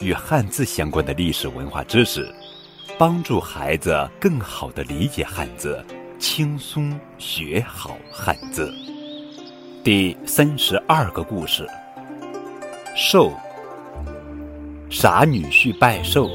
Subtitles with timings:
[0.00, 2.30] 与汉字相关的历史文化知识，
[2.98, 5.82] 帮助孩子更好的理解汉字，
[6.18, 8.70] 轻松学好汉字。
[9.82, 11.66] 第三十二个故事：
[12.94, 13.32] 寿。
[14.90, 16.30] 傻女婿拜寿。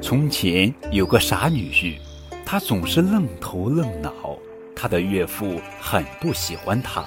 [0.00, 1.98] 从前有个傻女婿，
[2.44, 4.12] 他总是愣头愣脑，
[4.76, 7.04] 他的岳父很不喜欢他。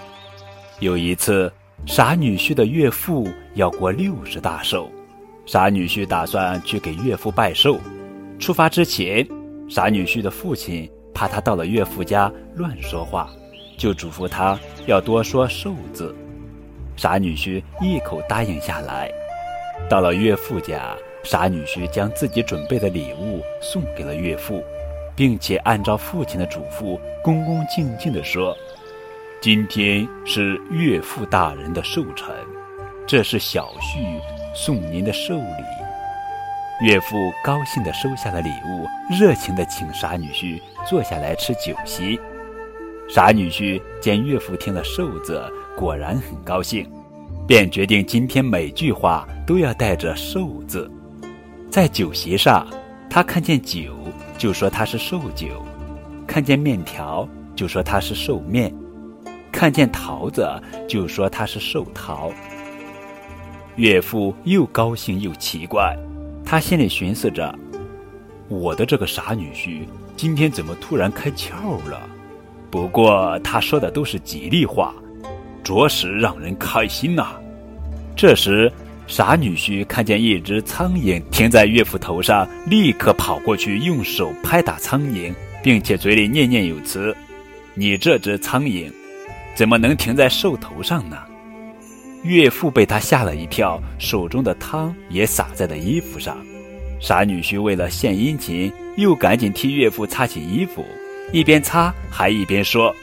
[0.79, 1.51] 有一次，
[1.85, 4.89] 傻女婿的岳父要过六十大寿，
[5.45, 7.79] 傻女婿打算去给岳父拜寿。
[8.37, 9.27] 出发之前，
[9.67, 13.29] 傻女婿的父亲怕他到了岳父家乱说话，
[13.77, 16.15] 就嘱咐他要多说“寿”字。
[16.95, 19.11] 傻女婿一口答应下来，
[19.89, 20.95] 到了岳父家。
[21.21, 24.63] 傻女婿将自己准备的礼物送给了岳父，
[25.17, 28.55] 并且按照父亲的嘱咐，恭恭敬敬地说
[29.41, 32.27] ：“今天是岳父大人的寿辰，
[33.07, 34.19] 这是小婿
[34.53, 35.63] 送您的寿礼。”
[36.85, 38.85] 岳父高兴地收下了礼物，
[39.17, 42.19] 热情地请傻女婿坐下来吃酒席。
[43.07, 45.41] 傻女婿见岳父听了“寿”字，
[45.77, 46.85] 果然很高兴，
[47.47, 50.91] 便决定今天每句话都要带着“寿”字。
[51.71, 52.67] 在酒席上，
[53.09, 53.95] 他看见酒
[54.37, 55.65] 就说他是寿酒，
[56.27, 58.73] 看见面条就说他是寿面，
[59.51, 60.49] 看见桃子
[60.87, 62.31] 就说他是寿桃。
[63.75, 65.95] 岳父又高兴又奇怪，
[66.45, 67.53] 他心里寻思着：
[68.47, 69.81] 我的这个傻女婿
[70.15, 71.53] 今天怎么突然开窍
[71.89, 72.01] 了？
[72.69, 74.93] 不过他说的都是吉利话，
[75.63, 77.35] 着实让人开心呐。
[78.15, 78.71] 这时。
[79.07, 87.17] 傻女婿看见一只苍蝇停在岳父头上，立刻跑过去，用手拍打苍蝇，并且嘴里念念有词
[87.73, 88.87] ：“你这只苍蝇，
[89.59, 91.17] 怎么能停在兽头上呢？”
[92.23, 96.37] 岳父被他吓了一跳，手中的汤也洒在了衣服上。
[97.01, 100.85] 傻女婿为了献殷勤，又赶紧替岳父擦起衣服，
[101.33, 102.95] 一边擦还一边说：“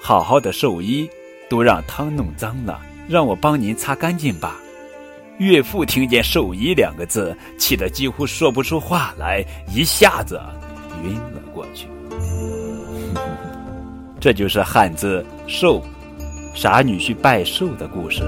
[0.00, 1.10] 好好的寿衣，
[1.50, 4.56] 都让汤弄脏了，让我帮您擦干净吧。”
[5.38, 9.44] 岳父听见“寿衣”两个字，气得几乎说不出话来，
[9.74, 10.40] 一下子
[11.02, 11.88] 晕了过去。
[14.20, 15.82] 这就是汉字“寿”，
[16.54, 18.22] 傻女婿拜寿的故事。